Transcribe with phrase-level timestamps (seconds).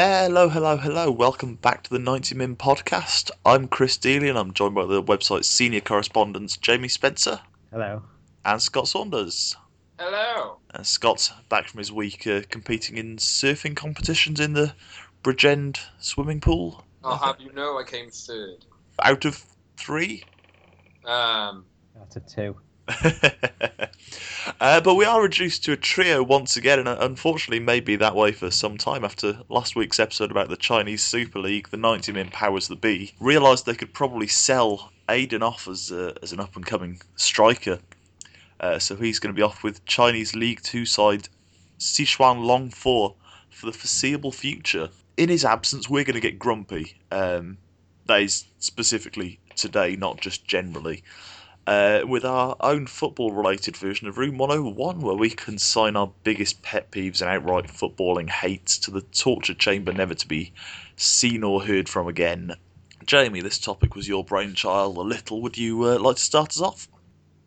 [0.00, 1.10] Hello, hello, hello.
[1.10, 3.32] Welcome back to the 90 Min podcast.
[3.44, 7.40] I'm Chris Dealey and I'm joined by the website's senior correspondents Jamie Spencer
[7.72, 8.04] Hello.
[8.44, 9.56] and Scott Saunders.
[9.98, 10.58] Hello.
[10.72, 14.72] And Scott's back from his week uh, competing in surfing competitions in the
[15.24, 16.84] Bridgend swimming pool.
[17.02, 18.66] I'll have you know I came third.
[19.02, 19.44] Out of
[19.76, 20.22] three?
[21.04, 21.64] Um,
[22.00, 22.56] Out of two.
[24.60, 28.14] uh, but we are reduced to a trio once again, and unfortunately, may be that
[28.14, 29.04] way for some time.
[29.04, 33.12] After last week's episode about the Chinese Super League, the 90 min powers that be
[33.20, 37.78] realised they could probably sell Aiden off as, uh, as an up and coming striker.
[38.60, 41.28] Uh, so he's going to be off with Chinese League Two side
[41.78, 43.14] Sichuan Long Four
[43.50, 44.90] for the foreseeable future.
[45.16, 46.96] In his absence, we're going to get grumpy.
[47.10, 47.58] Um,
[48.06, 51.02] that is specifically today, not just generally
[51.68, 56.62] uh, with our own football related version of Room 101, where we consign our biggest
[56.62, 60.50] pet peeves and outright footballing hates to the torture chamber never to be
[60.96, 62.54] seen or heard from again.
[63.04, 65.42] Jamie, this topic was your brainchild a little.
[65.42, 66.88] Would you uh, like to start us off?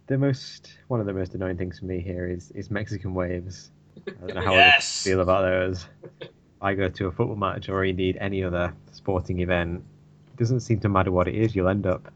[0.06, 3.72] The most one of the most annoying things for me here is is Mexican waves.
[4.08, 5.04] I don't know how Yes!
[5.04, 5.88] I feel about those.
[6.62, 9.84] I go to a football match or indeed any other sporting event.
[10.34, 11.56] It doesn't seem to matter what it is.
[11.56, 12.12] You'll end up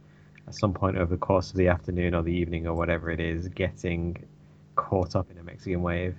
[0.48, 3.20] at some point over the course of the afternoon or the evening or whatever it
[3.20, 4.18] is, getting
[4.76, 6.16] caught up in a Mexican wave.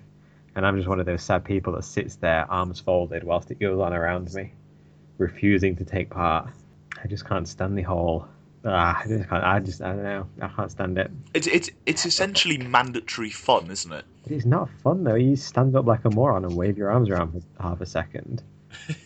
[0.55, 3.59] And I'm just one of those sad people that sits there, arms folded, whilst it
[3.59, 4.53] goes on around me,
[5.17, 6.49] refusing to take part.
[7.01, 8.27] I just can't stand the whole.
[8.65, 9.43] Ah, I just can't.
[9.43, 9.81] I just.
[9.81, 10.27] I don't know.
[10.41, 11.11] I can't stand it.
[11.35, 14.03] It's, it's, it's essentially mandatory fun, isn't it?
[14.25, 15.15] It's not fun though.
[15.15, 18.41] You stand up like a moron and wave your arms around for half a second.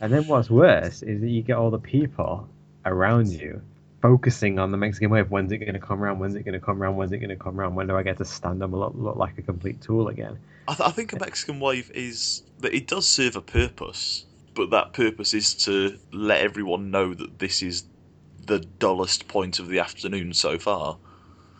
[0.00, 2.48] and then what's worse is that you get all the people
[2.86, 3.60] around you
[4.02, 5.30] focusing on the Mexican wave.
[5.30, 6.18] When's it going to come around?
[6.18, 6.96] When's it going to come around?
[6.96, 7.74] When's it going to come around?
[7.74, 10.38] When do I get to stand up and look, look like a complete tool again?
[10.68, 14.26] I, th- I think a uh, Mexican wave is that it does serve a purpose,
[14.54, 17.84] but that purpose is to let everyone know that this is
[18.46, 20.98] the dullest point of the afternoon so far.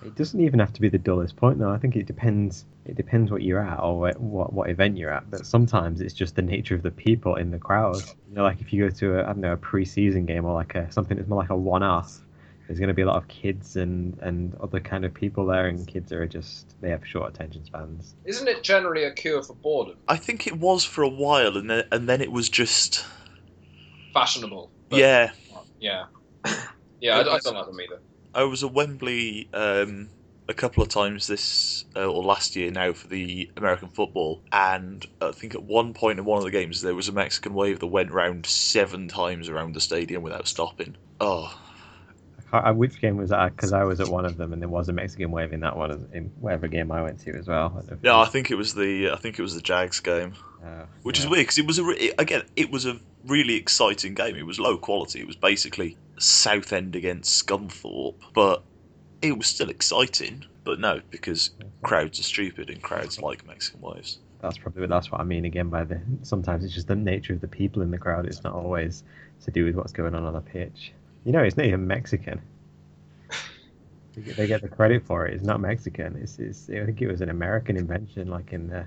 [0.04, 1.70] It doesn't even have to be the dullest point though.
[1.70, 2.64] I think it depends.
[2.86, 5.30] It depends what you're at or what, what what event you're at.
[5.30, 8.02] But sometimes it's just the nature of the people in the crowd.
[8.28, 10.54] You know, like if you go to a I don't know a pre-season game or
[10.54, 12.20] like a something that's more like a one-off.
[12.70, 15.66] There's going to be a lot of kids and and other kind of people there,
[15.66, 18.14] and kids are just they have short attention spans.
[18.24, 19.96] isn't it generally a cure for boredom?
[20.06, 23.04] I think it was for a while, and then and then it was just
[24.14, 24.70] Fashionable.
[24.88, 25.32] but- yeah.
[25.80, 26.04] Yeah.
[27.00, 28.00] yeah, I, I don't like them either.
[28.36, 30.08] I was at Wembley um,
[30.48, 35.04] a couple of times this uh, or last year now for the American football, and
[35.20, 37.80] I think at one point in one of the games there was a Mexican wave
[37.80, 40.96] that went round seven times around the stadium without stopping.
[41.20, 41.52] Oh,
[42.52, 43.54] I uh, which game was that?
[43.54, 45.76] Because I was at one of them, and there was a Mexican wave in that
[45.76, 47.66] one, in whatever game I went to as well.
[47.76, 49.60] I don't know if- yeah, I think it was the I think it was the
[49.62, 50.34] Jags game,
[50.64, 54.14] uh, which is weird because it was a re- again it was a really exciting
[54.14, 54.36] game.
[54.36, 55.20] It was low quality.
[55.20, 58.62] It was basically Southend against Scunthorpe, but
[59.22, 60.44] it was still exciting.
[60.64, 61.50] But no, because
[61.82, 64.18] crowds are stupid and crowds like Mexican waves.
[64.42, 66.00] That's probably that's what I mean again by the.
[66.22, 68.26] Sometimes it's just the nature of the people in the crowd.
[68.26, 69.02] It's not always
[69.44, 70.92] to do with what's going on on the pitch.
[71.24, 72.40] You know, it's not even Mexican.
[74.14, 75.34] They get, they get the credit for it.
[75.34, 76.16] It's not Mexican.
[76.16, 78.86] It's, it's I think it was an American invention, like in the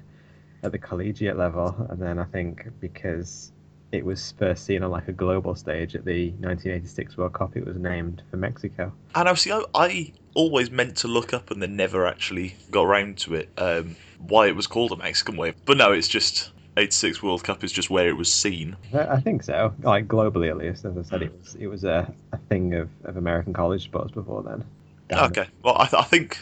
[0.63, 3.51] at the collegiate level, and then I think because
[3.91, 7.66] it was first seen on like a global stage at the 1986 World Cup, it
[7.66, 8.91] was named for Mexico.
[9.13, 13.17] And obviously, I, I always meant to look up and then never actually got around
[13.19, 13.50] to it.
[13.57, 17.63] Um, why it was called a Mexican wave, but no, it's just '86 World Cup
[17.63, 18.75] is just where it was seen.
[18.94, 19.73] I I think so.
[19.81, 20.85] Like globally, at least.
[20.85, 24.11] As I said, it was it was a, a thing of, of American college sports
[24.11, 24.63] before then.
[25.09, 25.38] Damn it.
[25.38, 26.39] Okay, well, I, I think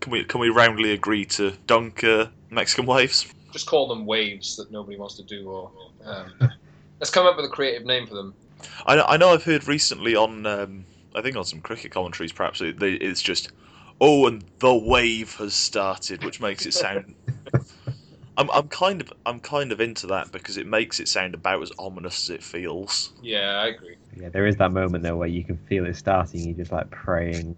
[0.00, 3.32] can we can we roundly agree to dunk uh, Mexican waves?
[3.52, 5.70] Just call them waves that nobody wants to do, or
[6.04, 6.32] um,
[7.00, 8.34] let's come up with a creative name for them.
[8.86, 10.84] I know, I know I've heard recently on um,
[11.14, 13.52] I think on some cricket commentaries perhaps it, they, it's just
[14.00, 17.14] oh and the wave has started, which makes it sound.
[18.36, 21.62] I'm, I'm kind of I'm kind of into that because it makes it sound about
[21.62, 23.12] as ominous as it feels.
[23.22, 23.96] Yeah, I agree.
[24.16, 26.40] Yeah, there is that moment though where you can feel it starting.
[26.46, 27.56] You're just like praying,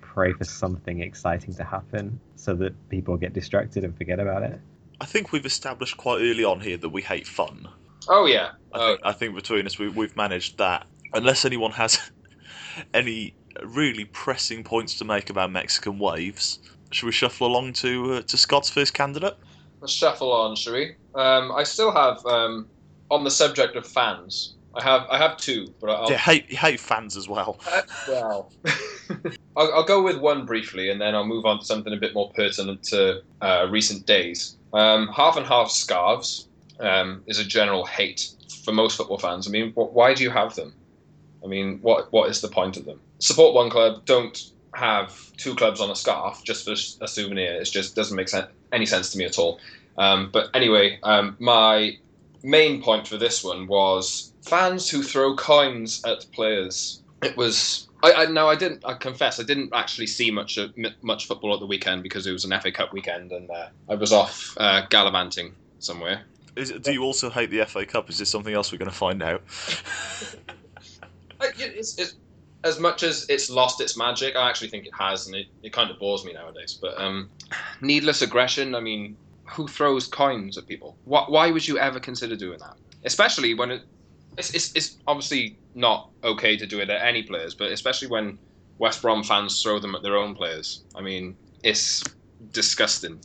[0.00, 4.60] pray for something exciting to happen, so that people get distracted and forget about it.
[5.00, 7.68] I think we've established quite early on here that we hate fun.
[8.08, 8.50] Oh yeah.
[8.74, 10.86] I, Oh, think, I think between us we, we've managed that.
[11.14, 12.10] Unless anyone has
[12.94, 13.34] any
[13.64, 16.58] really pressing points to make about Mexican waves,
[16.90, 19.36] should we shuffle along to uh, to Scott's first candidate?
[19.80, 20.96] Let's shuffle on, shall we?
[21.14, 22.68] Um, I still have um,
[23.10, 24.54] on the subject of fans.
[24.74, 27.58] I have I have two, but I'll, Yeah, hate hate fans as well.
[27.70, 28.52] Uh, well,
[29.56, 32.14] I'll, I'll go with one briefly, and then I'll move on to something a bit
[32.14, 34.56] more pertinent to uh, recent days.
[34.72, 36.48] Um, half and half scarves.
[36.80, 38.28] um, is a general hate
[38.64, 39.48] for most football fans.
[39.48, 40.74] I mean, wh- why do you have them?
[41.44, 43.00] I mean, what what is the point of them?
[43.20, 44.04] Support one club.
[44.04, 44.38] Don't
[44.74, 46.72] have two clubs on a scarf just for
[47.04, 47.54] a souvenir.
[47.54, 49.60] It just doesn't make sen- any sense to me at all.
[49.96, 51.98] Um, but anyway, um, my
[52.42, 57.02] main point for this one was fans who throw coins at players.
[57.22, 57.88] It was.
[58.02, 58.84] I, I no, I didn't.
[58.84, 60.72] I confess, I didn't actually see much of,
[61.02, 63.96] much football at the weekend because it was an FA Cup weekend and uh, I
[63.96, 66.22] was off uh, gallivanting somewhere.
[66.54, 68.08] Is, do you also hate the FA Cup?
[68.10, 69.42] Is this something else we're going to find out?
[71.40, 72.14] I, it's, it's,
[72.64, 75.72] as much as it's lost its magic, I actually think it has, and it, it
[75.72, 76.78] kind of bores me nowadays.
[76.80, 77.30] But um,
[77.80, 78.74] needless aggression.
[78.74, 80.96] I mean, who throws coins at people?
[81.04, 82.76] Why, why would you ever consider doing that?
[83.04, 83.82] Especially when it,
[84.36, 88.38] it's, it's, it's obviously not okay to do it at any players, but especially when
[88.78, 90.82] West Brom fans throw them at their own players.
[90.94, 92.02] I mean, it's
[92.52, 93.20] disgusting.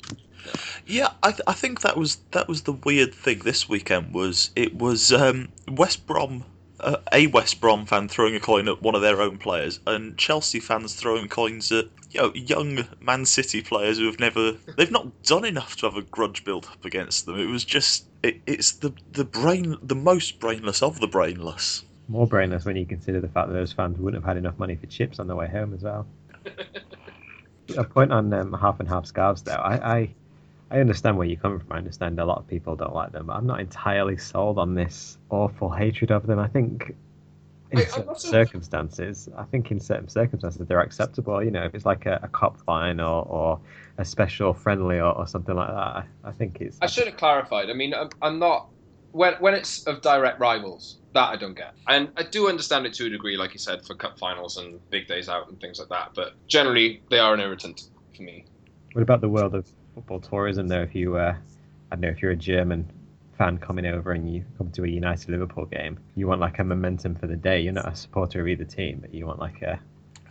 [0.85, 4.51] Yeah, I, th- I think that was that was the weird thing this weekend was
[4.55, 6.43] it was um, West Brom
[6.83, 10.17] uh, a West Brom fan throwing a coin at one of their own players, and
[10.17, 14.91] Chelsea fans throwing coins at you know young Man City players who have never they've
[14.91, 17.39] not done enough to have a grudge built up against them.
[17.39, 21.85] It was just it, it's the the brain the most brainless of the brainless.
[22.07, 24.75] More brainless when you consider the fact that those fans wouldn't have had enough money
[24.75, 26.05] for chips on the way home as well.
[27.77, 29.53] a point on um, half and half scarves though.
[29.53, 30.15] I, I
[30.73, 31.71] I understand where you're coming from.
[31.71, 34.73] I understand a lot of people don't like them, but I'm not entirely sold on
[34.73, 36.39] this awful hatred of them.
[36.39, 36.95] I think
[37.71, 41.43] in certain circumstances, I think in certain circumstances they're acceptable.
[41.43, 43.59] You know, if it's like a, a cop fine or, or
[43.99, 46.79] a special friendly or, or something like that, I, I think it's.
[46.81, 47.69] I should have clarified.
[47.69, 48.69] I mean, I'm, I'm not
[49.11, 52.95] when when it's of direct rivals that I don't get, and I do understand it
[52.95, 55.77] to a degree, like you said, for cup finals and big days out and things
[55.77, 56.13] like that.
[56.15, 58.45] But generally, they are an irritant for me.
[58.93, 60.81] What about the world of football tourism, though?
[60.81, 61.35] If you, uh,
[61.91, 62.89] I don't know, if you're a German
[63.37, 66.63] fan coming over and you come to a United Liverpool game, you want like a
[66.63, 67.61] momentum for the day.
[67.61, 69.79] You're not a supporter of either team, but you want like a.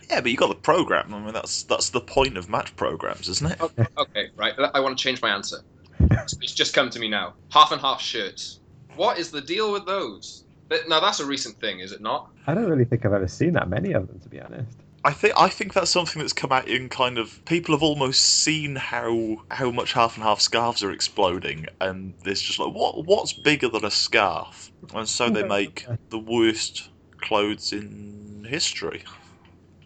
[0.09, 1.13] Yeah, but you got the program.
[1.13, 3.61] I mean, that's that's the point of match programs, isn't it?
[3.97, 4.53] Okay, right.
[4.73, 5.57] I want to change my answer.
[5.99, 7.33] It's it's just come to me now.
[7.49, 8.59] Half and half shirts.
[8.95, 10.43] What is the deal with those?
[10.87, 12.31] Now that's a recent thing, is it not?
[12.47, 14.77] I don't really think I've ever seen that many of them, to be honest.
[15.05, 18.21] I think I think that's something that's come out in kind of people have almost
[18.21, 23.05] seen how how much half and half scarves are exploding, and it's just like what
[23.05, 26.89] what's bigger than a scarf, and so they make the worst
[27.19, 29.03] clothes in history.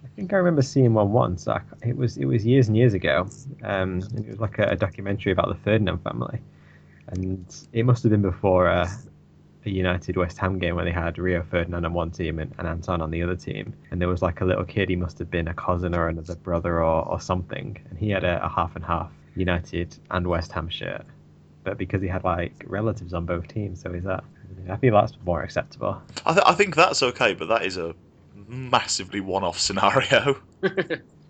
[0.04, 1.48] I think I remember seeing one once.
[1.82, 3.28] It was it was years and years ago,
[3.64, 6.40] um, and it was like a, a documentary about the Ferdinand family,
[7.08, 8.88] and it must have been before uh,
[9.68, 12.68] a United West Ham game where they had Rio Ferdinand on one team and, and
[12.68, 14.90] Anton on the other team, and there was like a little kid.
[14.90, 18.24] He must have been a cousin or another brother or, or something, and he had
[18.24, 21.06] a, a half and half United and West Ham shirt,
[21.64, 24.24] but because he had like relatives on both teams, so is that.
[24.70, 26.02] I feel that's more acceptable.
[26.26, 27.96] I, th- I think that's okay, but that is a
[28.48, 30.42] massively one-off scenario.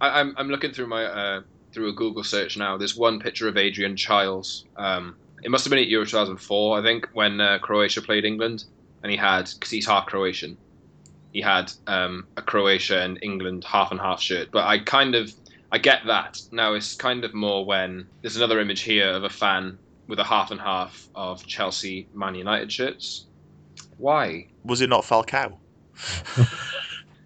[0.02, 1.42] I, I'm I'm looking through my uh,
[1.74, 2.78] through a Google search now.
[2.78, 4.66] There's one picture of Adrian Chiles.
[4.76, 8.66] Um, it must have been at Euro 2004, I think, when uh, Croatia played England,
[9.04, 10.58] and he had because he's half Croatian.
[11.32, 15.32] He had um, a Croatia and England half and half shirt, but I kind of
[15.72, 16.74] I get that now.
[16.74, 20.52] It's kind of more when there's another image here of a fan with a half
[20.52, 23.26] and half of Chelsea Man United shirts.
[23.98, 24.48] Why?
[24.64, 25.58] Was it not Falcao?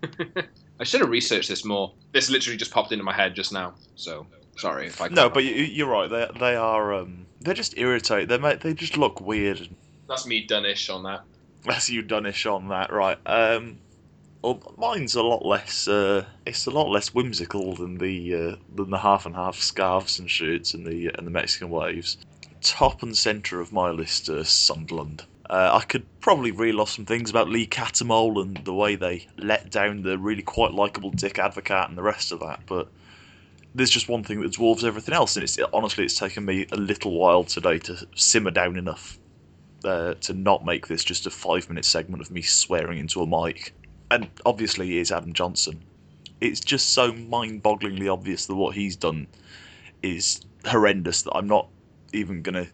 [0.79, 1.93] I should have researched this more.
[2.11, 3.75] This literally just popped into my head just now.
[3.95, 4.25] So
[4.57, 6.09] sorry if I No, but you, you're right.
[6.09, 8.27] They they are um, they're just irritating.
[8.27, 9.67] They make, they just look weird.
[10.07, 11.23] that's me done-ish on that.
[11.65, 13.17] That's you donish on that, right?
[13.25, 13.77] Um,
[14.41, 15.87] well, mine's a lot less.
[15.87, 20.17] Uh, it's a lot less whimsical than the uh, than the half and half scarves
[20.17, 22.17] and shirts and the and the Mexican waves.
[22.61, 25.23] Top and centre of my list, uh, Sunderland.
[25.49, 29.27] Uh, I could probably reel off some things about Lee Cattermole and the way they
[29.37, 32.87] let down the really quite likable Dick Advocaat and the rest of that, but
[33.73, 36.77] there's just one thing that dwarfs everything else, and it's honestly it's taken me a
[36.77, 39.17] little while today to simmer down enough
[39.85, 43.27] uh, to not make this just a five minute segment of me swearing into a
[43.27, 43.73] mic.
[44.09, 45.83] And obviously, it is Adam Johnson.
[46.41, 49.27] It's just so mind bogglingly obvious that what he's done
[50.01, 51.69] is horrendous that I'm not
[52.13, 52.71] even going to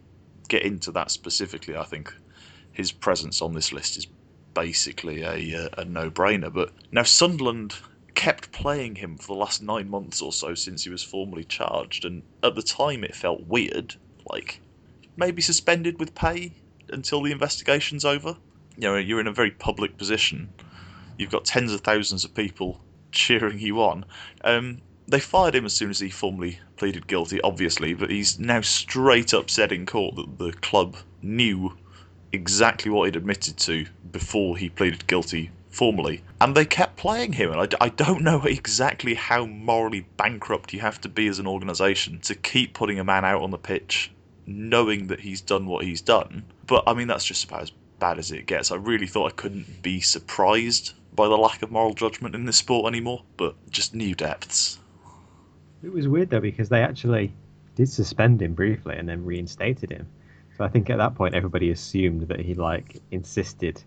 [0.47, 1.75] get into that specifically.
[1.75, 2.13] I think
[2.71, 4.07] his presence on this list is
[4.53, 6.51] basically a, uh, a no brainer.
[6.51, 7.75] But now, Sunderland
[8.17, 12.03] kept playing him for the last nine months or so since he was formally charged,
[12.03, 13.95] and at the time it felt weird.
[14.25, 14.59] Like,
[15.15, 16.53] maybe suspended with pay
[16.89, 18.35] until the investigation's over.
[18.75, 20.49] You know, you're in a very public position.
[21.17, 22.81] You've got tens of thousands of people
[23.11, 24.03] cheering you on.
[24.43, 28.61] Um, they fired him as soon as he formally pleaded guilty, obviously, but he's now
[28.61, 31.77] straight up said in court that the club knew
[32.31, 36.23] exactly what he'd admitted to before he pleaded guilty formally.
[36.41, 37.51] And they kept playing him.
[37.51, 42.19] And I don't know exactly how morally bankrupt you have to be as an organisation
[42.21, 44.11] to keep putting a man out on the pitch
[44.47, 46.43] knowing that he's done what he's done.
[46.65, 48.71] But I mean, that's just about as bad as it gets.
[48.71, 52.57] I really thought I couldn't be surprised by the lack of moral judgment in this
[52.57, 54.79] sport anymore, but just new depths.
[55.83, 57.33] It was weird though because they actually
[57.75, 60.07] did suspend him briefly and then reinstated him.
[60.57, 63.83] So I think at that point everybody assumed that he like insisted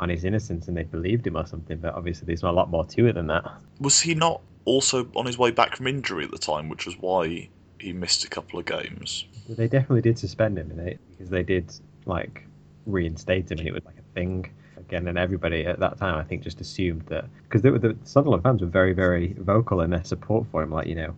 [0.00, 1.78] on his innocence and they believed him or something.
[1.78, 3.44] But obviously there's a lot more to it than that.
[3.80, 6.96] Was he not also on his way back from injury at the time, which was
[6.98, 9.26] why he missed a couple of games?
[9.48, 11.72] They definitely did suspend him in it because they did
[12.06, 12.46] like
[12.86, 15.06] reinstate him and it was like a thing again.
[15.06, 18.62] And everybody at that time I think just assumed that because the, the Sunderland fans
[18.62, 21.14] were very very vocal in their support for him, like you know,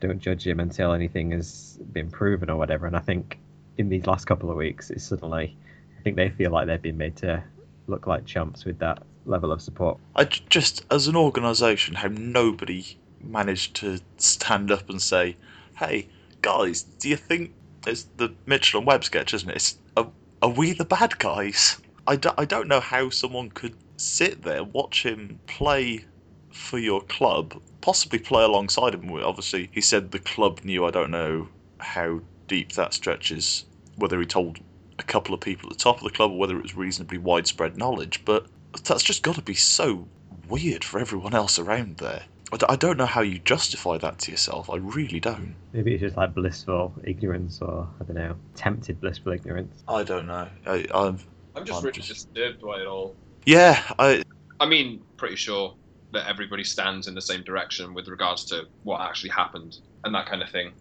[0.00, 2.86] don't judge him until anything has been proven or whatever.
[2.86, 3.38] And I think
[3.78, 5.56] in these last couple of weeks, it's suddenly
[5.98, 7.42] I think they feel like they've been made to
[7.90, 9.98] look like chumps with that level of support.
[10.16, 15.36] I just, as an organisation, how nobody managed to stand up and say,
[15.76, 16.08] "Hey,
[16.42, 17.52] guys, do you think
[17.86, 19.56] it's the Mitchell and Webb sketch, isn't it?
[19.56, 20.10] It's, are,
[20.42, 24.64] are we the bad guys?" I, do, I don't know how someone could sit there,
[24.64, 26.06] watch him play
[26.50, 29.10] for your club, possibly play alongside him.
[29.12, 30.84] Obviously, he said the club knew.
[30.84, 33.64] I don't know how deep that stretches,
[33.96, 34.58] whether he told
[35.00, 37.18] a couple of people at the top of the club or whether it was reasonably
[37.18, 38.46] widespread knowledge, but
[38.84, 40.06] that's just got to be so
[40.48, 42.22] weird for everyone else around there.
[42.52, 44.68] I d- I don't know how you justify that to yourself.
[44.70, 45.54] I really don't.
[45.72, 49.82] Maybe it's just like blissful ignorance or I don't know, tempted blissful ignorance.
[49.88, 50.48] I don't know.
[50.66, 51.18] I, I'm,
[51.54, 53.14] I'm just I'm really just- disturbed by it all.
[53.46, 54.22] yeah, I,
[54.58, 55.74] I mean, pretty sure
[56.12, 60.26] that everybody stands in the same direction with regards to what actually happened and that
[60.26, 60.72] kind of thing.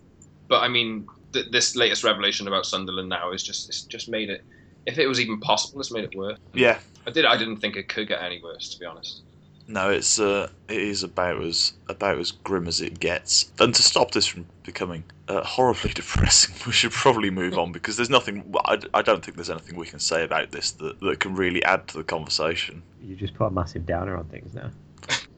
[0.48, 4.30] But I mean, th- this latest revelation about Sunderland now is just it's just made
[4.30, 4.42] it.
[4.86, 6.38] If it was even possible, it's made it worse.
[6.54, 6.80] yeah.
[7.06, 7.26] I did.
[7.26, 9.24] I didn't think it could get any worse, to be honest.
[9.68, 13.52] No, it's uh, it is about as about as grim as it gets.
[13.60, 17.96] And to stop this from becoming uh, horribly depressing, we should probably move on because
[17.96, 18.52] there's nothing.
[18.66, 21.64] I, I don't think there's anything we can say about this that, that can really
[21.64, 22.82] add to the conversation.
[23.02, 24.72] You just put a massive downer on things now.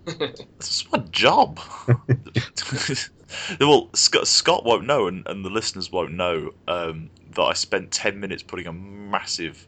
[0.07, 1.59] It's my job.
[3.59, 7.91] well, Scott, Scott won't know, and, and the listeners won't know um, that I spent
[7.91, 9.67] ten minutes putting a massive,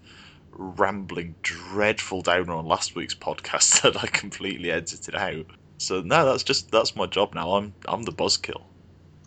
[0.52, 5.46] rambling, dreadful downer on last week's podcast that I completely edited out.
[5.78, 7.54] So no, that's just that's my job now.
[7.54, 8.64] I'm I'm the buzzkill.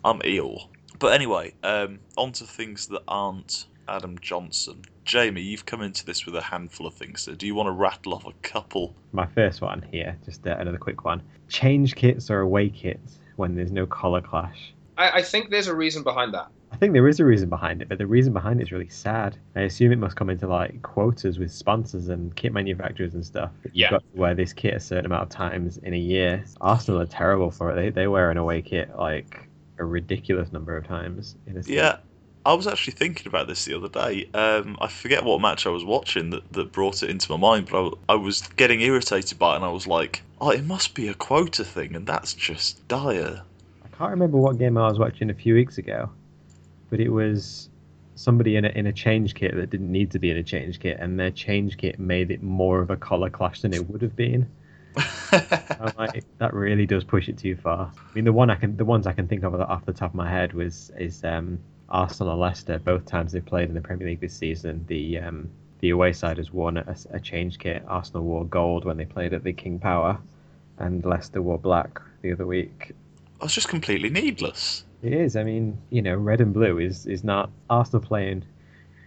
[0.04, 0.70] I'm Eel.
[0.98, 4.82] But anyway, um, on to things that aren't Adam Johnson.
[5.04, 7.22] Jamie, you've come into this with a handful of things.
[7.22, 8.94] So do you want to rattle off a couple?
[9.12, 11.22] My first one here, just uh, another quick one.
[11.48, 14.74] Change kits or away kits when there's no color clash.
[14.98, 16.48] I, I think there's a reason behind that.
[16.72, 18.88] I think there is a reason behind it, but the reason behind it is really
[18.88, 19.38] sad.
[19.54, 23.50] I assume it must come into like quotas with sponsors and kit manufacturers and stuff.
[23.72, 23.86] Yeah.
[23.86, 26.44] You've got to wear this kit a certain amount of times in a year.
[26.60, 27.76] Arsenal are terrible for it.
[27.76, 31.76] They they wear an away kit like a ridiculous number of times in a season.
[31.76, 31.96] Yeah,
[32.46, 34.28] I was actually thinking about this the other day.
[34.32, 37.68] Um, I forget what match I was watching that, that brought it into my mind,
[37.68, 40.94] but I, I was getting irritated by it, and I was like, "Oh, it must
[40.94, 43.42] be a quota thing," and that's just dire.
[43.84, 46.08] I can't remember what game I was watching a few weeks ago,
[46.88, 47.68] but it was
[48.14, 50.78] somebody in a in a change kit that didn't need to be in a change
[50.78, 54.02] kit, and their change kit made it more of a collar clash than it would
[54.02, 54.46] have been.
[55.98, 57.92] Like, that really does push it too far.
[57.94, 60.12] I mean, the one I can, the ones I can think of off the top
[60.12, 62.78] of my head was is um, Arsenal and Leicester.
[62.78, 65.50] Both times they've played in the Premier League this season, the um,
[65.80, 67.84] the away side has worn a, a change kit.
[67.86, 70.18] Arsenal wore gold when they played at the King Power,
[70.78, 72.92] and Leicester wore black the other week.
[73.40, 74.84] That's just completely needless.
[75.02, 75.36] It is.
[75.36, 78.44] I mean, you know, red and blue is is not Arsenal playing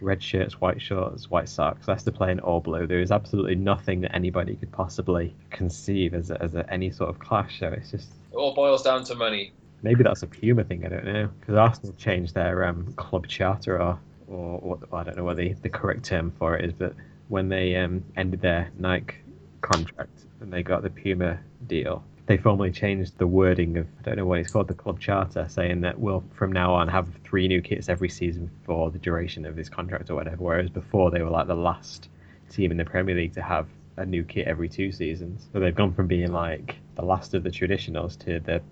[0.00, 1.86] red shirts, white shorts, white socks.
[1.88, 2.86] Leicester playing all blue.
[2.86, 7.10] There is absolutely nothing that anybody could possibly conceive as a, as a, any sort
[7.10, 7.60] of clash.
[7.60, 9.52] So it's just It all boils down to money.
[9.82, 10.84] Maybe that's a Puma thing.
[10.84, 15.16] I don't know because Arsenal changed their um, club charter or or what I don't
[15.16, 16.94] know what the, the correct term for it is, but
[17.28, 19.16] when they um, ended their Nike
[19.60, 24.16] contract and they got the Puma deal, they formally changed the wording of I don't
[24.16, 27.48] know what it's called the club charter, saying that we'll from now on have three
[27.48, 30.42] new kits every season for the duration of this contract or whatever.
[30.42, 32.08] Whereas before they were like the last
[32.48, 35.48] team in the Premier League to have a new kit every two seasons.
[35.52, 38.62] So they've gone from being like the last of the traditionals to the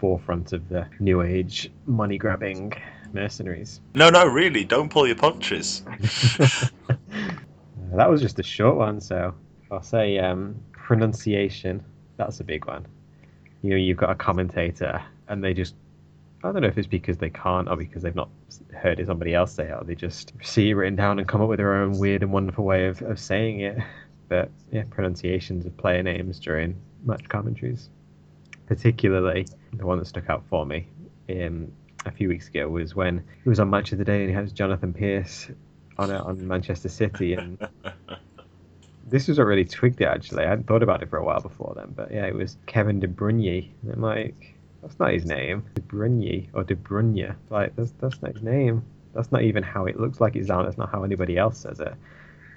[0.00, 2.72] forefront of the new age money grabbing
[3.12, 3.80] mercenaries.
[3.94, 5.82] No, no, really, don't pull your punches.
[7.92, 9.34] that was just a short one, so
[9.70, 11.84] I'll say um, pronunciation.
[12.16, 12.86] That's a big one.
[13.62, 15.74] You know, you've got a commentator, and they just
[16.42, 18.30] I don't know if it's because they can't or because they've not
[18.72, 21.48] heard somebody else say it, or they just see it written down and come up
[21.48, 23.78] with their own weird and wonderful way of, of saying it.
[24.28, 27.90] But yeah, pronunciations of player names during match commentaries,
[28.70, 30.86] particularly the one that stuck out for me
[31.28, 31.72] um,
[32.06, 34.34] a few weeks ago was when he was on Match of the Day and he
[34.34, 35.50] had Jonathan Pearce
[35.98, 37.58] on it on Manchester City and.
[39.08, 40.44] this was what really twigged it actually.
[40.44, 43.00] I hadn't thought about it for a while before then, but yeah, it was Kevin
[43.00, 43.68] De Bruyne.
[43.82, 45.64] And I'm like, that's not his name.
[45.74, 47.34] De Bruyne or De Bruyne.
[47.50, 48.84] Like that's that's not his name.
[49.12, 50.66] That's not even how it looks like it sounds.
[50.66, 51.92] That's not how anybody else says it.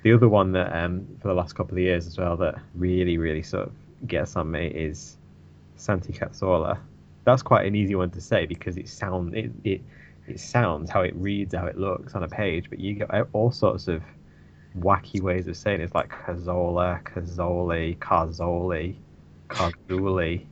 [0.04, 3.18] The other one that um, for the last couple of years as well that really
[3.18, 3.74] really sort of
[4.08, 5.18] gets on me is
[5.84, 6.80] Santi Cazorla.
[7.26, 9.82] That's quite an easy one to say because it sound it, it
[10.28, 13.52] it sounds how it reads, how it looks on a page, but you get all
[13.52, 14.02] sorts of
[14.78, 15.84] wacky ways of saying it.
[15.84, 18.96] It's like Cazola, Cazoli, Carzoli,
[19.50, 20.46] Carzuli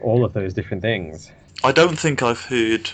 [0.00, 1.30] all of those different things.
[1.62, 2.90] I don't think I've heard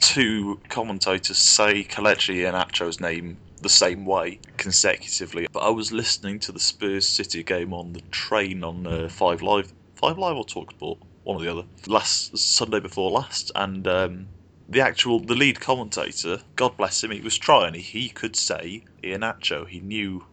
[0.00, 5.46] two commentators say Kelechi Iheanacho's name the same way consecutively.
[5.52, 9.42] But I was listening to the Spurs City game on the train on uh, Five
[9.42, 14.28] Live, Five Live or Talksport, one or the other, last Sunday before last, and um,
[14.68, 17.74] the actual the lead commentator, God bless him, he was trying.
[17.74, 19.68] He, he could say Iheanacho.
[19.68, 20.26] He knew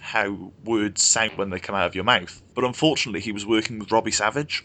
[0.00, 2.42] how words sound when they come out of your mouth.
[2.54, 4.64] But unfortunately, he was working with Robbie Savage,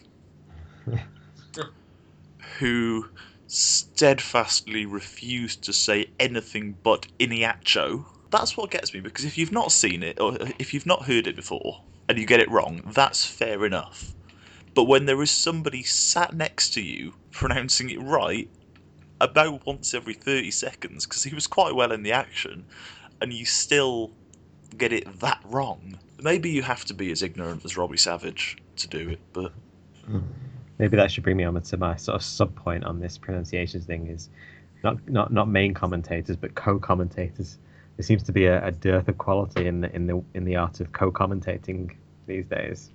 [2.58, 3.06] who
[3.46, 8.06] steadfastly refused to say anything but Iniacho.
[8.30, 11.26] That's what gets me because if you've not seen it or if you've not heard
[11.26, 14.14] it before and you get it wrong, that's fair enough.
[14.74, 18.48] But when there is somebody sat next to you pronouncing it right
[19.20, 22.64] about once every 30 seconds, because he was quite well in the action,
[23.20, 24.10] and you still
[24.76, 28.88] get it that wrong, maybe you have to be as ignorant as Robbie Savage to
[28.88, 29.52] do it, but.
[30.78, 33.80] Maybe that should bring me on to my sort of sub point on this pronunciation
[33.82, 34.30] thing is
[34.82, 37.58] not not not main commentators but co-commentators.
[37.96, 40.56] There seems to be a, a dearth of quality in the in the in the
[40.56, 41.94] art of co-commentating
[42.26, 42.90] these days.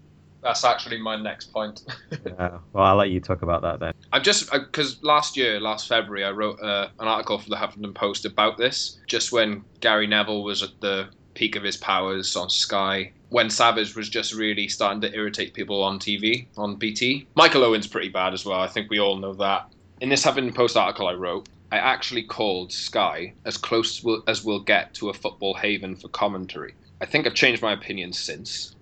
[0.47, 1.83] That's actually my next point.
[2.25, 2.59] yeah.
[2.71, 3.93] Well, I'll let you talk about that then.
[4.13, 7.93] I'm just because last year, last February, I wrote uh, an article for the Huffington
[7.93, 8.97] Post about this.
[9.07, 13.93] Just when Gary Neville was at the peak of his powers on Sky, when Savage
[13.93, 17.27] was just really starting to irritate people on TV, on BT.
[17.35, 18.61] Michael Owen's pretty bad as well.
[18.61, 19.69] I think we all know that.
[19.99, 24.61] In this Huffington Post article I wrote, I actually called Sky as close as we'll
[24.61, 26.73] get to a football haven for commentary.
[27.01, 28.76] I think I've changed my opinion since.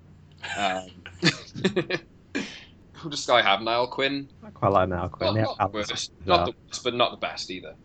[0.58, 0.89] Um,
[2.93, 3.62] who does Sky have?
[3.62, 4.29] Niall Quinn?
[4.43, 5.36] I quite like Niall Quinn.
[5.36, 7.75] Well, not, the worst, not the worst, but not the best either.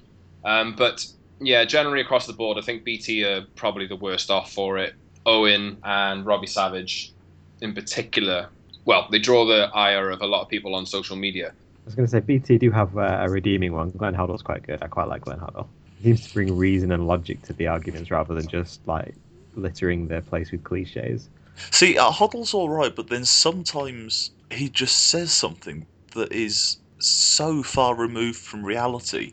[0.44, 1.04] Um, but
[1.40, 4.94] yeah, generally across the board, I think BT are probably the worst off for it.
[5.26, 7.12] Owen and Robbie Savage,
[7.60, 8.48] in particular,
[8.84, 11.48] well, they draw the ire of a lot of people on social media.
[11.48, 13.90] I was going to say BT do have uh, a redeeming one.
[13.90, 14.82] Glenn Hoddle's quite good.
[14.82, 15.66] I quite like Glenn Hoddle.
[15.98, 19.14] He seems to bring reason and logic to the arguments rather than just like
[19.54, 21.28] littering their place with cliches.
[21.70, 27.62] See, uh, Hoddle's all right, but then sometimes he just says something that is so
[27.62, 29.32] far removed from reality.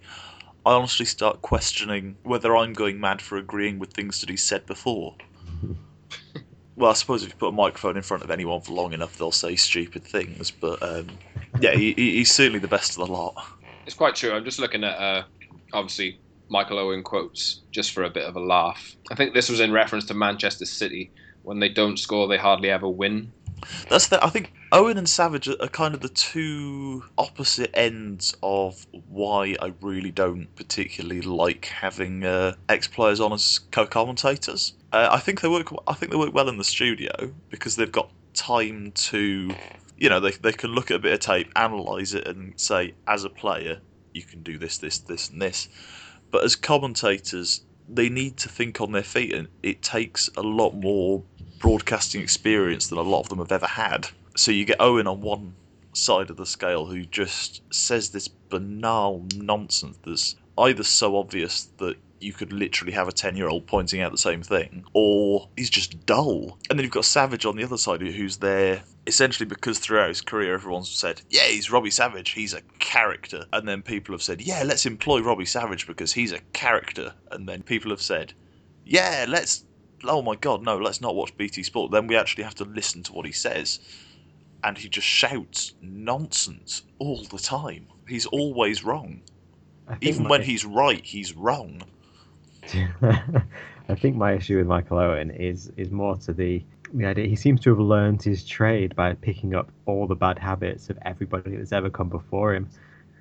[0.66, 4.66] I honestly start questioning whether I'm going mad for agreeing with things that he said
[4.66, 5.16] before.
[6.76, 9.18] well, I suppose if you put a microphone in front of anyone for long enough,
[9.18, 10.52] they'll say stupid things.
[10.52, 11.08] But um,
[11.60, 13.36] yeah, he, he's certainly the best of the lot.
[13.86, 14.34] It's quite true.
[14.34, 15.24] I'm just looking at uh,
[15.74, 18.96] obviously Michael Owen quotes just for a bit of a laugh.
[19.12, 21.12] I think this was in reference to Manchester City.
[21.48, 23.32] When they don't score, they hardly ever win.
[23.88, 24.22] That's the.
[24.22, 29.72] I think Owen and Savage are kind of the two opposite ends of why I
[29.80, 34.74] really don't particularly like having uh, ex players on as co-commentators.
[34.92, 35.72] Uh, I think they work.
[35.88, 39.50] I think they work well in the studio because they've got time to,
[39.98, 42.94] you know, they they can look at a bit of tape, analyze it, and say,
[43.08, 43.80] as a player,
[44.14, 45.70] you can do this, this, this, and this.
[46.30, 50.74] But as commentators, they need to think on their feet, and it takes a lot
[50.74, 51.24] more
[51.60, 54.10] broadcasting experience than a lot of them have ever had.
[54.36, 55.56] So you get Owen on one
[55.94, 61.96] side of the scale who just says this banal nonsense that's either so obvious that
[62.20, 65.70] you could literally have a 10 year old pointing out the same thing, or he's
[65.70, 66.58] just dull.
[66.70, 70.22] And then you've got Savage on the other side who's there essentially because throughout his
[70.22, 73.46] career everyone's said, yeah, he's Robbie Savage, he's a character.
[73.54, 77.14] And then people have said, yeah, let's employ Robbie Savage because he's a character.
[77.32, 78.34] And then people have said,
[78.86, 79.64] yeah, let's,
[80.04, 81.92] oh my god, no, let's not watch BT Sport.
[81.92, 83.80] Then we actually have to listen to what he says.
[84.64, 87.88] And he just shouts nonsense all the time.
[88.08, 89.22] He's always wrong.
[90.02, 90.30] Even my...
[90.32, 91.82] when he's right, he's wrong.
[93.90, 97.36] I think my issue with Michael Owen is is more to the the idea he
[97.36, 101.56] seems to have learned his trade by picking up all the bad habits of everybody
[101.56, 102.70] that's ever come before him.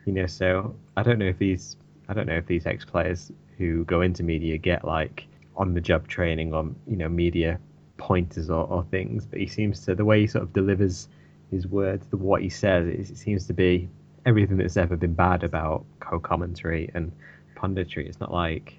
[0.04, 1.76] You know, so I don't know if these
[2.08, 5.80] I don't know if these ex players who go into media get like on the
[5.80, 7.58] job training on you know media
[7.98, 11.08] pointers or, or things, but he seems to the way he sort of delivers
[11.50, 13.88] his words, the what he says, it, it seems to be
[14.24, 17.12] everything that's ever been bad about co-commentary and
[17.56, 18.06] punditry.
[18.06, 18.78] It's not like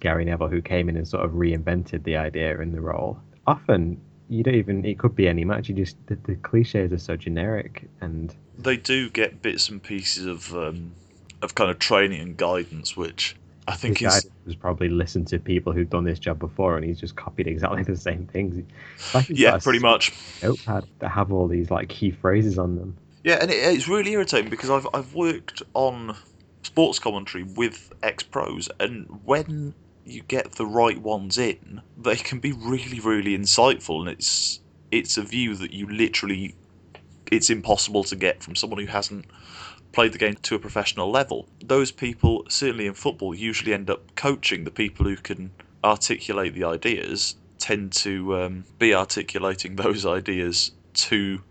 [0.00, 3.20] Gary Neville who came in and sort of reinvented the idea in the role.
[3.46, 5.68] Often you don't even it could be any match.
[5.68, 10.26] You just the, the cliches are so generic and They do get bits and pieces
[10.26, 10.92] of um,
[11.42, 15.72] of kind of training and guidance, which I think is was probably listened to people
[15.72, 18.64] who've done this job before and he's just copied exactly the same things.
[19.14, 20.12] Like yeah, pretty much.
[20.42, 22.96] notepad that have all these like key phrases on them.
[23.24, 26.16] Yeah, and it, it's really irritating because I've I've worked on
[26.62, 29.74] sports commentary with ex pros, and when
[30.08, 35.16] you get the right ones in, they can be really really insightful, and it's it's
[35.16, 36.54] a view that you literally
[37.30, 39.26] it's impossible to get from someone who hasn't
[39.92, 41.48] played the game to a professional level.
[41.64, 45.50] Those people, certainly in football, usually end up coaching the people who can
[45.84, 47.36] articulate the ideas.
[47.58, 51.42] Tend to um, be articulating those ideas to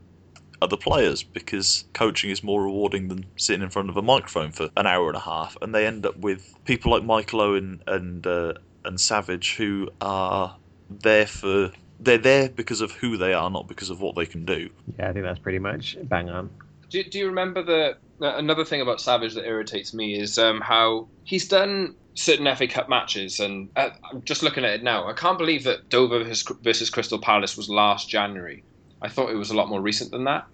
[0.61, 4.69] other players because coaching is more rewarding than sitting in front of a microphone for
[4.77, 8.25] an hour and a half, and they end up with people like Michael Owen and
[8.25, 8.53] uh,
[8.85, 10.55] and Savage who are
[10.89, 14.45] there for they're there because of who they are, not because of what they can
[14.45, 14.69] do.
[14.97, 16.49] Yeah, I think that's pretty much bang on.
[16.89, 21.07] Do, do you remember the another thing about Savage that irritates me is um, how
[21.23, 25.07] he's done certain FA Cup matches, and uh, I'm just looking at it now.
[25.07, 28.63] I can't believe that Dover versus Crystal Palace was last January.
[29.01, 30.45] I thought it was a lot more recent than that.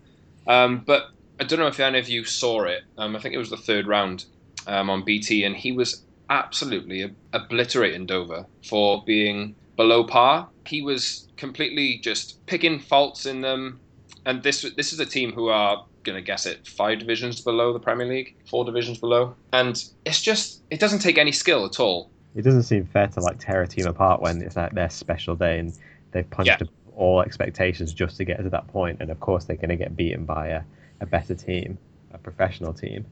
[0.47, 1.03] Um, but
[1.39, 2.81] I don't know if any of you saw it.
[2.97, 4.25] Um, I think it was the third round
[4.67, 10.49] um, on BT, and he was absolutely obliterating Dover for being below par.
[10.65, 13.79] He was completely just picking faults in them.
[14.25, 17.73] And this this is a team who are going to guess it five divisions below
[17.73, 21.79] the Premier League, four divisions below, and it's just it doesn't take any skill at
[21.79, 22.09] all.
[22.35, 25.35] It doesn't seem fair to like tear a team apart when it's like their special
[25.35, 25.73] day and
[26.11, 26.55] they've punched Yeah.
[26.55, 29.75] above all expectations just to get to that point, and of course they're going to
[29.75, 30.61] get beaten by a,
[31.01, 31.77] a better team,
[32.13, 33.05] a professional team.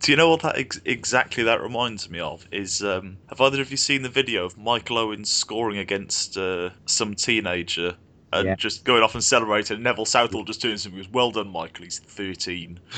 [0.00, 2.48] Do you know what that ex- exactly that reminds me of?
[2.50, 6.70] Is um, have either of you seen the video of Michael Owen scoring against uh,
[6.86, 7.96] some teenager
[8.32, 8.54] and Yeah.
[8.54, 9.74] just going off and celebrating?
[9.74, 10.98] And Neville Southall just doing something.
[11.02, 11.84] Goes, "Well done, Michael.
[11.84, 12.80] He's 13."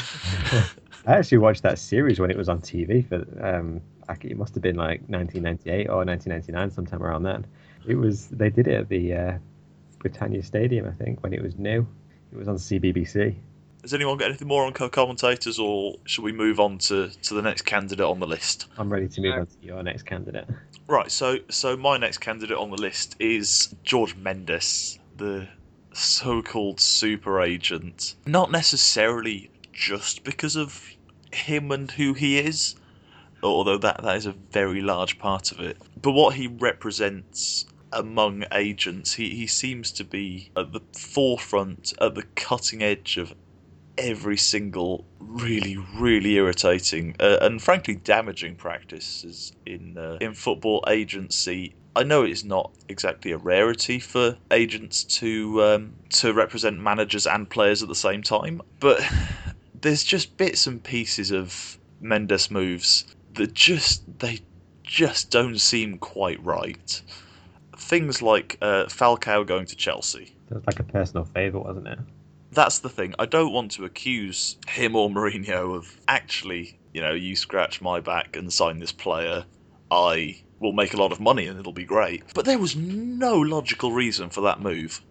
[1.06, 3.80] I actually watched that series when it was on TV for um,
[4.22, 7.46] it must have been like 1998 or 1999, sometime around then.
[7.86, 9.38] It was they did it at the uh,
[10.02, 11.86] Britannia Stadium, I think, when it was new.
[12.32, 13.34] It was on CBBC.
[13.82, 17.42] Has anyone got anything more on co-commentators, or should we move on to, to the
[17.42, 18.66] next candidate on the list?
[18.78, 20.46] I'm ready to move on to your next candidate.
[20.86, 21.10] Right.
[21.10, 25.48] So so my next candidate on the list is George Mendes, the
[25.92, 28.16] so-called super agent.
[28.26, 30.88] Not necessarily just because of
[31.32, 32.74] him and who he is,
[33.42, 35.76] although that that is a very large part of it.
[36.00, 42.14] But what he represents among agents, he, he seems to be at the forefront, at
[42.14, 43.34] the cutting edge of
[43.98, 51.74] every single really, really irritating uh, and frankly damaging practices in uh, in football agency.
[51.94, 57.48] I know it's not exactly a rarity for agents to um, to represent managers and
[57.48, 59.00] players at the same time, but
[59.80, 64.40] there's just bits and pieces of Mendes moves that just they
[64.82, 67.02] just don't seem quite right.
[67.82, 70.34] Things like uh, Falcao going to Chelsea.
[70.50, 71.98] Was like a personal favourite, wasn't it?
[72.52, 73.14] That's the thing.
[73.18, 78.00] I don't want to accuse him or Mourinho of actually, you know, you scratch my
[78.00, 79.44] back and sign this player,
[79.90, 82.22] I will make a lot of money and it'll be great.
[82.34, 85.02] But there was no logical reason for that move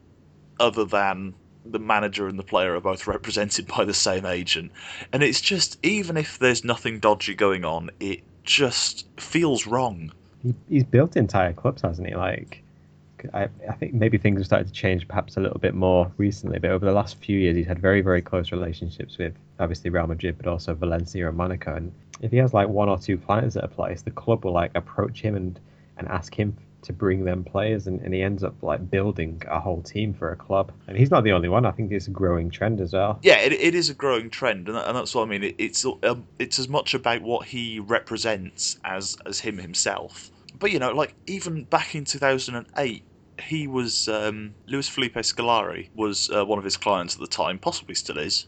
[0.60, 4.72] other than the manager and the player are both represented by the same agent.
[5.12, 10.12] And it's just, even if there's nothing dodgy going on, it just feels wrong.
[10.44, 12.16] He, he's built entire clubs, hasn't he?
[12.16, 12.64] Like,
[13.34, 16.60] I, I think maybe things have started to change perhaps a little bit more recently,
[16.60, 20.08] but over the last few years, he's had very, very close relationships with obviously Real
[20.08, 21.76] Madrid, but also Valencia and Monaco.
[21.76, 24.54] And if he has like one or two clients at a place, the club will
[24.54, 25.60] like approach him and,
[25.98, 29.60] and ask him to bring them players, and, and he ends up like building a
[29.60, 30.72] whole team for a club.
[30.88, 31.66] And he's not the only one.
[31.66, 33.20] I think it's a growing trend as well.
[33.22, 35.44] Yeah, it, it is a growing trend, and, that- and that's what I mean.
[35.44, 40.32] It, it's um, it's as much about what he represents as as him himself.
[40.60, 43.04] But you know, like even back in two thousand and eight,
[43.42, 47.60] he was um, Luis Felipe Scolari was uh, one of his clients at the time,
[47.60, 48.46] possibly still is.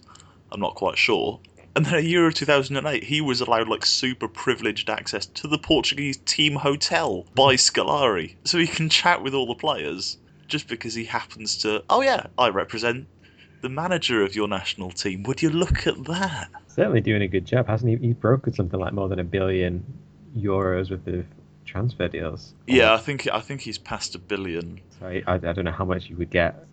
[0.51, 1.39] I'm not quite sure.
[1.75, 5.57] And then a year of 2008, he was allowed like super privileged access to the
[5.57, 10.93] Portuguese team hotel by Scolari, so he can chat with all the players just because
[10.93, 11.83] he happens to.
[11.89, 13.07] Oh yeah, I represent
[13.61, 15.23] the manager of your national team.
[15.23, 16.49] Would you look at that?
[16.67, 18.07] Certainly doing a good job, hasn't he?
[18.07, 19.83] He's brokered something like more than a billion
[20.37, 21.25] euros with the
[21.65, 22.53] transfer deals.
[22.67, 24.81] Yeah, I think I think he's past a billion.
[24.99, 26.67] So I, I, I don't know how much you would get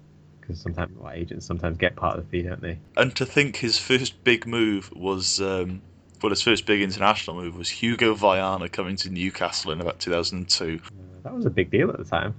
[0.50, 2.78] because sometimes like, agents sometimes get part of the fee, don't they?
[2.96, 5.82] And to think his first big move was, um,
[6.22, 10.80] well, his first big international move was Hugo Viana coming to Newcastle in about 2002.
[10.84, 10.90] Uh,
[11.22, 12.34] that was a big deal at the time.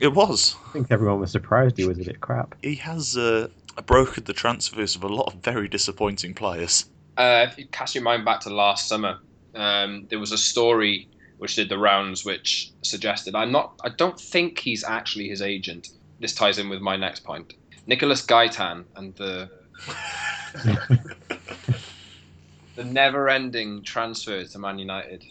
[0.00, 0.56] It was.
[0.68, 2.54] I think everyone was surprised he was a bit crap.
[2.62, 6.86] He has uh, brokered the transfers of a lot of very disappointing players.
[7.16, 9.18] Uh, if you cast your mind back to last summer,
[9.54, 13.78] um, there was a story which did the rounds, which suggested I'm not.
[13.84, 15.88] I don't think he's actually his agent.
[16.22, 17.52] This ties in with my next point.
[17.88, 19.50] Nicolas Gaitan and the
[22.76, 25.24] the never-ending transfer to Man United.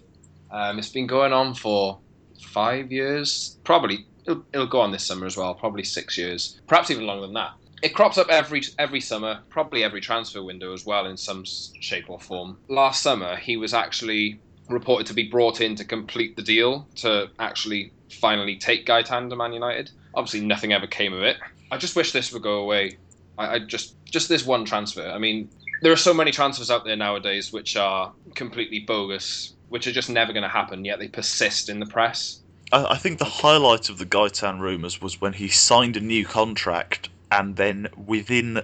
[0.52, 2.02] Um, it's been going on for
[2.42, 4.06] five years, probably.
[4.28, 7.36] It'll, it'll go on this summer as well, probably six years, perhaps even longer than
[7.36, 7.52] that.
[7.82, 12.10] It crops up every every summer, probably every transfer window as well, in some shape
[12.10, 12.58] or form.
[12.68, 17.30] Last summer, he was actually reported to be brought in to complete the deal to
[17.40, 19.90] actually finally take Gaitan to Man United.
[20.14, 21.38] Obviously, nothing ever came of it.
[21.72, 22.98] I just wish this would go away.
[23.38, 25.08] I, I just just this one transfer.
[25.08, 25.50] I mean,
[25.82, 30.10] there are so many transfers out there nowadays which are completely bogus, which are just
[30.10, 30.86] never going to happen.
[30.86, 32.42] Yet they persist in the press.
[32.72, 36.26] I, I think the highlight of the Gaitan rumours was when he signed a new
[36.26, 38.62] contract, and then within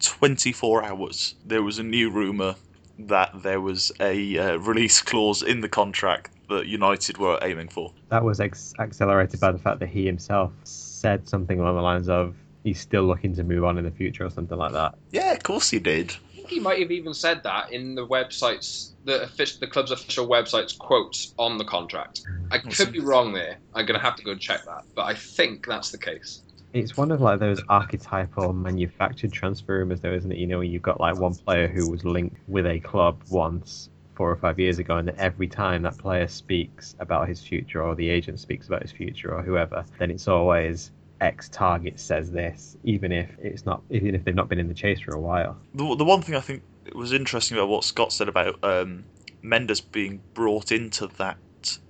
[0.00, 2.56] 24 hours, there was a new rumour
[2.98, 7.92] that there was a uh, release clause in the contract that United were aiming for.
[8.10, 10.52] That was ex- accelerated by the fact that he himself
[11.00, 14.24] said something along the lines of he's still looking to move on in the future
[14.24, 14.94] or something like that.
[15.10, 16.14] Yeah, of course he did.
[16.32, 19.90] I think he might have even said that in the websites, the official, the club's
[19.90, 22.22] official website's quotes on the contract.
[22.50, 22.68] I hmm.
[22.68, 23.58] could be wrong there.
[23.74, 26.42] I'm going to have to go and check that, but I think that's the case.
[26.72, 30.38] It's one of like those archetypal manufactured transfer rumors, though, isn't it?
[30.38, 33.88] You know, you've got like one player who was linked with a club once
[34.20, 37.82] four or five years ago, and then every time that player speaks about his future,
[37.82, 40.90] or the agent speaks about his future, or whoever, then it's always
[41.22, 44.74] X target says this, even if it's not, even if they've not been in the
[44.74, 45.56] chase for a while.
[45.72, 46.62] The, the one thing I think
[46.94, 49.04] was interesting about what Scott said about um,
[49.40, 51.38] Mendes being brought into that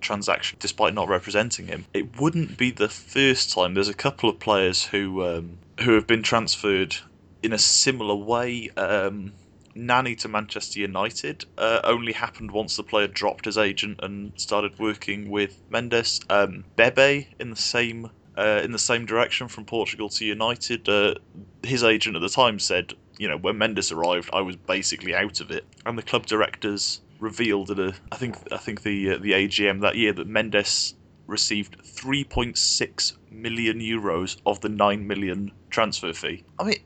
[0.00, 3.74] transaction despite not representing him, it wouldn't be the first time.
[3.74, 6.94] There's a couple of players who um, who have been transferred
[7.42, 8.70] in a similar way.
[8.76, 9.32] Um,
[9.86, 14.78] Nani to Manchester United uh, only happened once the player dropped his agent and started
[14.78, 16.20] working with Mendes.
[16.28, 20.88] Um, Bebe in the same uh, in the same direction from Portugal to United.
[20.88, 21.14] Uh,
[21.62, 25.40] his agent at the time said, you know, when Mendes arrived, I was basically out
[25.40, 29.18] of it, and the club directors revealed at a, I think I think the uh,
[29.18, 30.94] the AGM that year that Mendes
[31.26, 36.42] received 3.6 million euros of the 9 million transfer fee.
[36.58, 36.78] I mean,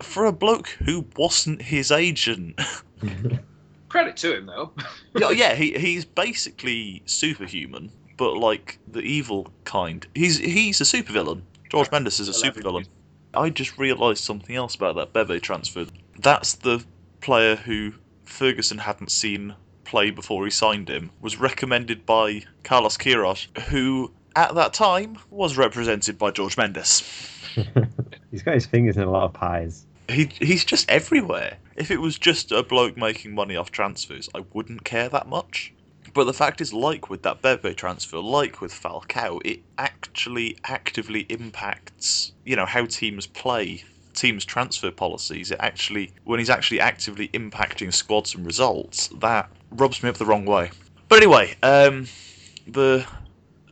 [0.00, 2.60] for a bloke who wasn't his agent.
[3.88, 4.72] Credit to him though.
[5.14, 10.06] yeah, oh, yeah, he he's basically superhuman, but like the evil kind.
[10.14, 11.42] He's he's a supervillain.
[11.70, 12.86] George Mendes is a supervillain.
[13.34, 15.86] I just realised something else about that Bebe transfer.
[16.18, 16.84] That's the
[17.20, 17.92] player who
[18.24, 19.54] Ferguson hadn't seen
[19.84, 21.10] play before he signed him.
[21.20, 27.02] Was recommended by Carlos Queiroz, who at that time was represented by George Mendes.
[28.30, 29.85] He's got his fingers in a lot of pies.
[30.08, 31.58] He he's just everywhere.
[31.76, 35.74] If it was just a bloke making money off transfers, I wouldn't care that much.
[36.14, 41.26] But the fact is, like with that Bebe transfer, like with Falcao, it actually actively
[41.28, 45.50] impacts, you know, how teams play, teams' transfer policies.
[45.50, 50.24] It actually, when he's actually actively impacting squads and results, that rubs me up the
[50.24, 50.70] wrong way.
[51.08, 52.06] But anyway, um,
[52.66, 53.06] the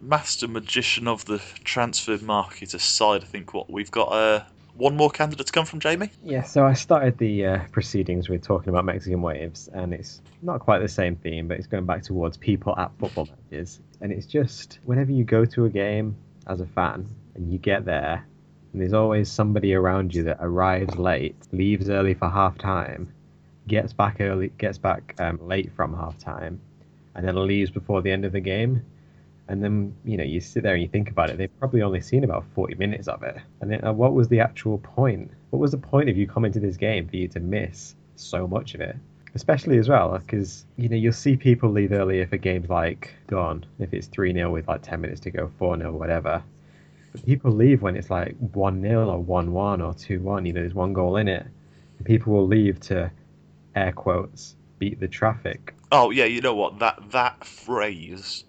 [0.01, 4.45] master magician of the transfer market aside, I think what we've got uh,
[4.77, 6.11] one more candidate to come from Jamie.
[6.23, 10.61] Yeah, so I started the uh, proceedings with talking about Mexican waves, and it's not
[10.61, 13.81] quite the same theme, but it's going back towards people at football matches.
[14.01, 17.85] And it's just whenever you go to a game as a fan and you get
[17.85, 18.27] there,
[18.73, 23.13] and there's always somebody around you that arrives late, leaves early for half time,
[23.69, 26.61] gets back early, gets back um, late from half time,
[27.15, 28.85] and then leaves before the end of the game
[29.49, 32.01] and then you know you sit there and you think about it they've probably only
[32.01, 33.37] seen about 40 minutes of it.
[33.61, 35.31] And then uh, what was the actual point?
[35.51, 38.47] What was the point of you coming to this game for you to miss so
[38.47, 38.97] much of it?
[39.35, 43.15] Especially as well because you know you'll see people leave early if a game's like
[43.27, 46.43] gone if it's 3-0 with like 10 minutes to go 4-0 whatever.
[47.13, 50.93] But people leave when it's like 1-0 or 1-1 or 2-1 you know there's one
[50.93, 51.47] goal in it.
[52.05, 53.11] People will leave to
[53.75, 55.75] air quotes beat the traffic.
[55.97, 56.81] Oh yeah, you know what?
[56.81, 58.43] That that phrase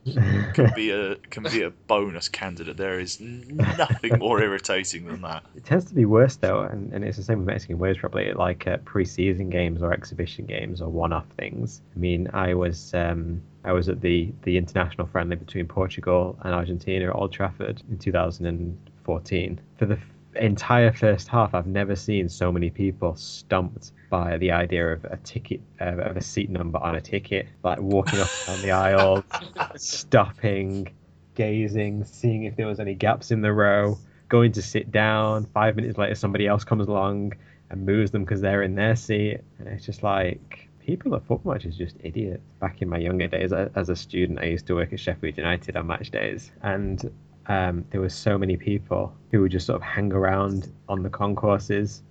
[0.54, 2.76] can be a can be a bonus candidate.
[2.76, 5.46] There is nothing more irritating than that.
[5.56, 8.34] It tends to be worse though, and, and it's the same with Mexican ways probably,
[8.34, 11.84] like uh, pre-season games or exhibition games or one-off things.
[11.96, 16.56] I mean, I was um, I was at the the international friendly between Portugal and
[16.56, 19.62] Argentina at Old Trafford in 2014.
[19.78, 20.00] For the
[20.36, 25.18] entire first half, I've never seen so many people stumped by the idea of a
[25.18, 28.72] ticket uh, of a seat number on a ticket, like walking up and down the
[28.72, 29.24] aisle,
[29.76, 30.94] stopping,
[31.36, 33.98] gazing, seeing if there was any gaps in the row,
[34.30, 35.46] going to sit down.
[35.54, 37.34] Five minutes later, somebody else comes along
[37.70, 41.54] and moves them because they're in their seat, and it's just like people at football
[41.54, 42.44] matches just idiots.
[42.60, 45.76] Back in my younger days, as a student, I used to work at Sheffield United
[45.76, 47.12] on match days, and
[47.48, 51.10] um, there were so many people who would just sort of hang around on the
[51.10, 52.02] concourses,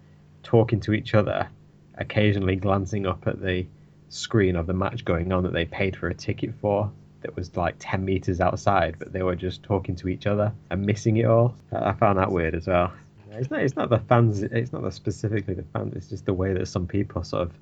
[0.43, 1.49] talking to each other,
[1.99, 3.67] occasionally glancing up at the
[4.09, 6.91] screen of the match going on that they paid for a ticket for.
[7.23, 10.85] That was like 10 meters outside, but they were just talking to each other and
[10.85, 11.55] missing it all.
[11.73, 12.93] I found that weird as well.
[13.33, 16.35] It's not, it's not the fans, it's not the specifically the fans, it's just the
[16.35, 17.53] way that some people sort of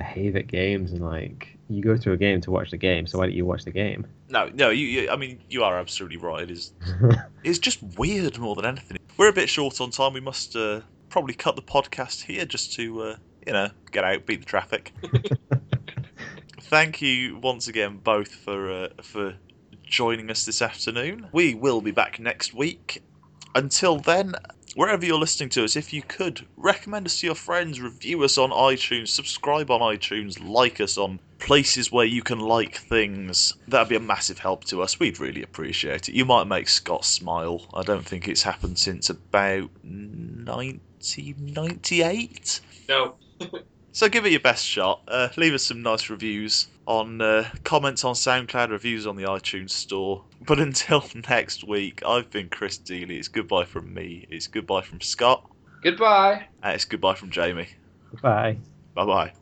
[0.00, 3.18] behave at games and like you go to a game to watch the game, so
[3.18, 4.06] why don't you watch the game?
[4.30, 6.42] No, no, you, you I mean, you are absolutely right.
[6.42, 6.72] It is
[7.44, 8.96] it's just weird more than anything.
[9.18, 10.14] We're a bit short on time.
[10.14, 14.24] We must uh, probably cut the podcast here just to uh, you know get out,
[14.24, 14.94] beat the traffic.
[16.62, 19.34] Thank you once again both for uh, for
[19.84, 21.28] joining us this afternoon.
[21.32, 23.02] We will be back next week.
[23.54, 24.34] Until then,
[24.74, 28.38] wherever you're listening to us, if you could recommend us to your friends, review us
[28.38, 33.88] on iTunes, subscribe on iTunes, like us on places where you can like things, that'd
[33.88, 35.00] be a massive help to us.
[35.00, 36.14] We'd really appreciate it.
[36.14, 37.66] You might make Scott smile.
[37.74, 42.60] I don't think it's happened since about 1998.
[42.88, 43.16] No.
[43.92, 45.02] So give it your best shot.
[45.08, 49.70] Uh, leave us some nice reviews on uh, comments on SoundCloud, reviews on the iTunes
[49.70, 50.24] store.
[50.46, 53.18] But until next week, I've been Chris Dealey.
[53.18, 54.26] It's goodbye from me.
[54.30, 55.48] It's goodbye from Scott.
[55.82, 56.46] Goodbye.
[56.62, 57.68] And it's goodbye from Jamie.
[58.22, 58.58] Bye.
[58.94, 59.32] Bye bye.